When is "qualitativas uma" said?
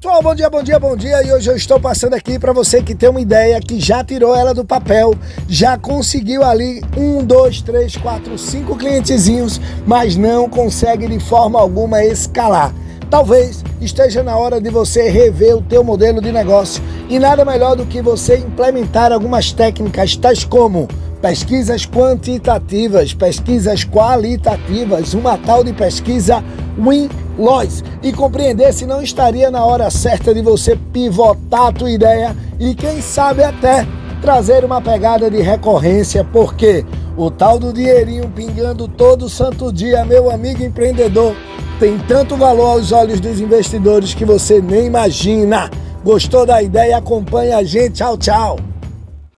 23.84-25.36